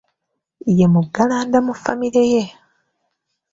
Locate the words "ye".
0.77-0.85, 2.31-2.43